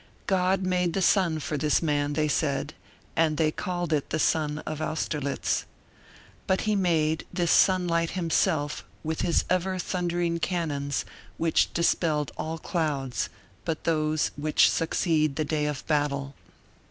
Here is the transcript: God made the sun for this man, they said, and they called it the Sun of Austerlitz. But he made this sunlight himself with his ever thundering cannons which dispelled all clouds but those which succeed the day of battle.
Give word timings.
God 0.25 0.63
made 0.63 0.93
the 0.93 1.01
sun 1.03 1.37
for 1.39 1.57
this 1.59 1.79
man, 1.79 2.13
they 2.13 2.27
said, 2.27 2.73
and 3.15 3.37
they 3.37 3.51
called 3.51 3.93
it 3.93 4.09
the 4.09 4.17
Sun 4.17 4.57
of 4.65 4.81
Austerlitz. 4.81 5.65
But 6.47 6.61
he 6.61 6.75
made 6.75 7.27
this 7.31 7.51
sunlight 7.51 8.09
himself 8.17 8.83
with 9.03 9.21
his 9.21 9.45
ever 9.47 9.77
thundering 9.77 10.39
cannons 10.39 11.05
which 11.37 11.71
dispelled 11.75 12.31
all 12.35 12.57
clouds 12.57 13.29
but 13.63 13.83
those 13.83 14.31
which 14.35 14.71
succeed 14.71 15.35
the 15.35 15.45
day 15.45 15.67
of 15.67 15.85
battle. 15.85 16.33